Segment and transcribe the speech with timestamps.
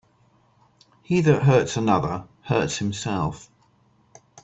[1.03, 3.51] He that hurts another, hurts himself.